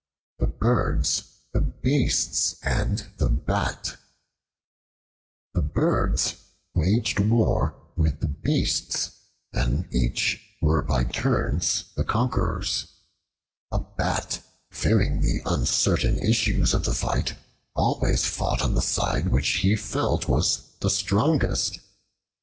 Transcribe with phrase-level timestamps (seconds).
[0.39, 3.97] The Birds, the Beasts, and the Bat
[5.53, 6.37] THE BIRDS
[6.73, 9.11] waged war with the Beasts,
[9.53, 12.87] and each were by turns the conquerors.
[13.71, 14.41] A Bat,
[14.71, 17.35] fearing the uncertain issues of the fight,
[17.75, 21.77] always fought on the side which he felt was the strongest.